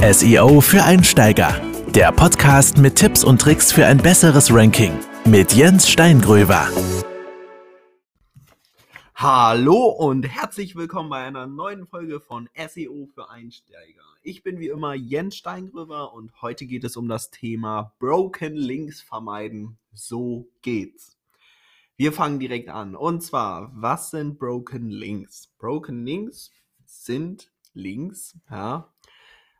[0.00, 1.60] SEO für Einsteiger.
[1.88, 4.92] Der Podcast mit Tipps und Tricks für ein besseres Ranking
[5.24, 6.68] mit Jens Steingröber.
[9.16, 14.04] Hallo und herzlich willkommen bei einer neuen Folge von SEO für Einsteiger.
[14.22, 19.00] Ich bin wie immer Jens Steingröber und heute geht es um das Thema Broken Links
[19.00, 19.78] vermeiden.
[19.92, 21.16] So geht's.
[21.96, 22.94] Wir fangen direkt an.
[22.94, 25.48] Und zwar, was sind Broken Links?
[25.58, 26.52] Broken Links
[26.84, 28.88] sind Links, ja,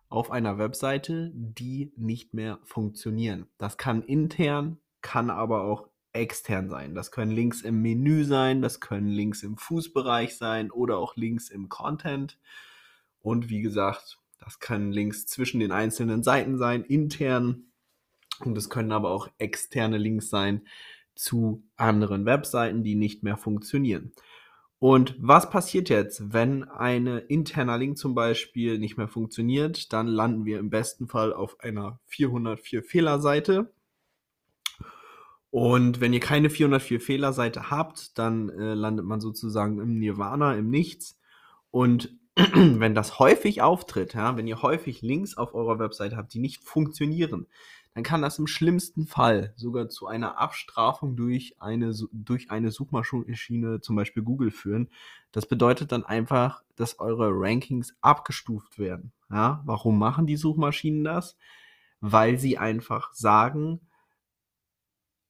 [0.09, 3.46] auf einer Webseite, die nicht mehr funktionieren.
[3.58, 6.94] Das kann intern, kann aber auch extern sein.
[6.94, 11.50] Das können Links im Menü sein, das können Links im Fußbereich sein oder auch Links
[11.50, 12.39] im Content.
[13.21, 17.64] Und wie gesagt, das können Links zwischen den einzelnen Seiten sein, intern.
[18.40, 20.66] Und es können aber auch externe Links sein
[21.14, 24.13] zu anderen Webseiten, die nicht mehr funktionieren.
[24.81, 29.93] Und was passiert jetzt, wenn ein interner Link zum Beispiel nicht mehr funktioniert?
[29.93, 33.72] Dann landen wir im besten Fall auf einer 404 Fehlerseite.
[35.50, 40.70] Und wenn ihr keine 404 Fehlerseite habt, dann äh, landet man sozusagen im Nirvana, im
[40.70, 41.19] Nichts.
[41.70, 46.39] Und wenn das häufig auftritt, ja, wenn ihr häufig Links auf eurer Webseite habt, die
[46.39, 47.47] nicht funktionieren,
[47.98, 53.80] dann kann das im schlimmsten Fall sogar zu einer Abstrafung durch eine, durch eine Suchmaschine,
[53.80, 54.88] zum Beispiel Google, führen.
[55.32, 59.10] Das bedeutet dann einfach, dass eure Rankings abgestuft werden.
[59.30, 61.36] Ja, warum machen die Suchmaschinen das?
[62.00, 63.80] Weil sie einfach sagen,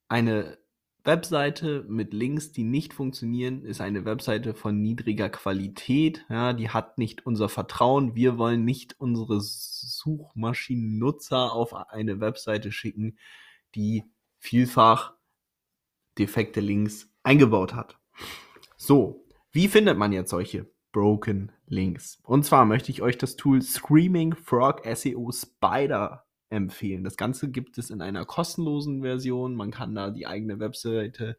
[0.07, 0.59] eine
[1.09, 6.23] Webseite mit Links, die nicht funktionieren, ist eine Webseite von niedriger Qualität.
[6.29, 8.13] Ja, die hat nicht unser Vertrauen.
[8.13, 13.17] Wir wollen nicht unsere Suchmaschinennutzer auf eine Webseite schicken,
[13.73, 14.03] die
[14.37, 15.15] vielfach
[16.19, 17.97] defekte Links eingebaut hat.
[18.77, 22.19] So, wie findet man jetzt solche Broken Links?
[22.21, 27.03] Und zwar möchte ich euch das Tool Screaming Frog SEO Spider empfehlen.
[27.03, 29.55] Das Ganze gibt es in einer kostenlosen Version.
[29.55, 31.37] Man kann da die eigene Webseite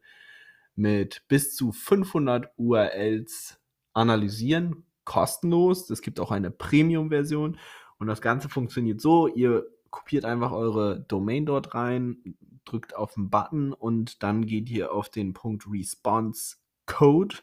[0.75, 3.59] mit bis zu 500 URLs
[3.93, 5.89] analysieren, kostenlos.
[5.89, 7.57] Es gibt auch eine Premium-Version
[7.97, 12.35] und das Ganze funktioniert so, ihr kopiert einfach eure Domain dort rein,
[12.65, 17.37] drückt auf den Button und dann geht ihr auf den Punkt Response Code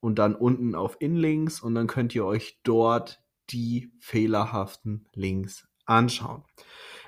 [0.00, 6.42] und dann unten auf Inlinks und dann könnt ihr euch dort die fehlerhaften Links anschauen.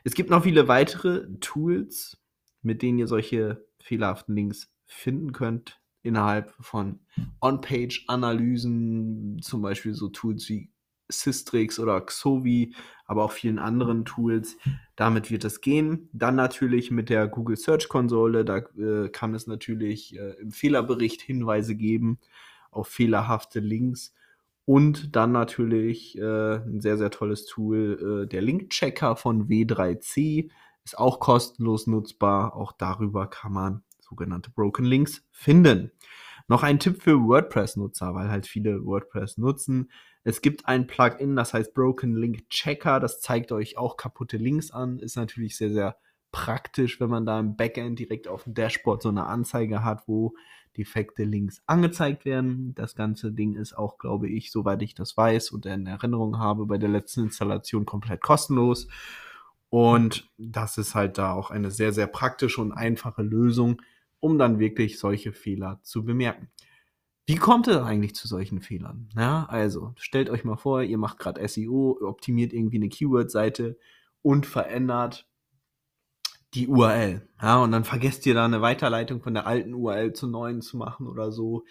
[0.05, 2.19] Es gibt noch viele weitere Tools,
[2.63, 7.01] mit denen ihr solche fehlerhaften Links finden könnt innerhalb von
[7.41, 10.71] On-Page-Analysen, zum Beispiel so Tools wie
[11.09, 12.75] Systrix oder Xovi,
[13.07, 14.59] aber auch vielen anderen Tools.
[14.97, 16.11] Damit wird es gehen.
[16.13, 21.23] Dann natürlich mit der Google Search Konsole, da äh, kann es natürlich äh, im Fehlerbericht
[21.23, 22.19] Hinweise geben
[22.71, 24.13] auf fehlerhafte Links.
[24.67, 30.51] Und dann natürlich äh, ein sehr, sehr tolles Tool, äh, der Link-Checker von W3C,
[30.85, 32.55] ist auch kostenlos nutzbar.
[32.57, 35.91] Auch darüber kann man sogenannte Broken Links finden.
[36.47, 39.91] Noch ein Tipp für WordPress-Nutzer, weil halt viele WordPress nutzen.
[40.25, 43.01] Es gibt ein Plugin, das heißt Broken Link Checker.
[43.01, 44.99] Das zeigt euch auch kaputte Links an.
[44.99, 45.97] Ist natürlich sehr, sehr
[46.35, 50.35] praktisch, wenn man da im Backend direkt auf dem Dashboard so eine Anzeige hat, wo
[50.77, 52.75] defekte Links angezeigt werden.
[52.75, 56.67] Das ganze Ding ist auch, glaube ich, soweit ich das weiß und in Erinnerung habe,
[56.67, 58.89] bei der letzten Installation komplett kostenlos.
[59.71, 63.81] Und das ist halt da auch eine sehr, sehr praktische und einfache Lösung,
[64.19, 66.49] um dann wirklich solche Fehler zu bemerken.
[67.27, 69.09] Wie kommt es eigentlich zu solchen Fehlern?
[69.17, 73.79] Ja, also stellt euch mal vor, ihr macht gerade SEO, optimiert irgendwie eine Keyword-Seite
[74.21, 75.29] und verändert
[76.55, 77.29] die URL.
[77.41, 80.77] Ja, und dann vergesst ihr da eine Weiterleitung von der alten URL zur neuen zu
[80.77, 81.65] machen oder so.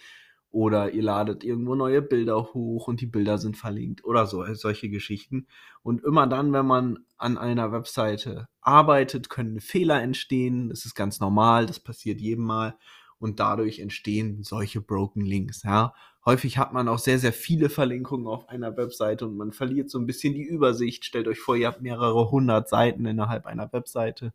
[0.54, 4.88] Oder ihr ladet irgendwo neue Bilder hoch und die Bilder sind verlinkt oder so, solche
[4.88, 5.48] Geschichten.
[5.82, 10.70] Und immer dann, wenn man an einer Webseite arbeitet, können Fehler entstehen.
[10.70, 12.76] Das ist ganz normal, das passiert jedem Mal.
[13.18, 15.64] Und dadurch entstehen solche Broken Links.
[15.64, 15.96] Ja.
[16.24, 19.98] Häufig hat man auch sehr, sehr viele Verlinkungen auf einer Webseite und man verliert so
[19.98, 21.04] ein bisschen die Übersicht.
[21.04, 24.34] Stellt euch vor, ihr habt mehrere hundert Seiten innerhalb einer Webseite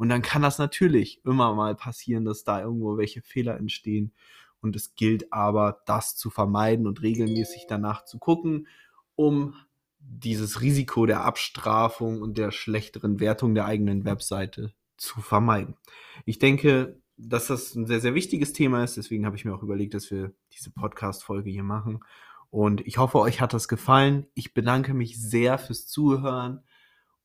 [0.00, 4.14] und dann kann das natürlich immer mal passieren, dass da irgendwo welche Fehler entstehen.
[4.62, 8.66] Und es gilt aber, das zu vermeiden und regelmäßig danach zu gucken,
[9.14, 9.56] um
[9.98, 15.76] dieses Risiko der Abstrafung und der schlechteren Wertung der eigenen Webseite zu vermeiden.
[16.24, 18.96] Ich denke, dass das ein sehr, sehr wichtiges Thema ist.
[18.96, 22.00] Deswegen habe ich mir auch überlegt, dass wir diese Podcast-Folge hier machen.
[22.48, 24.26] Und ich hoffe, euch hat das gefallen.
[24.32, 26.62] Ich bedanke mich sehr fürs Zuhören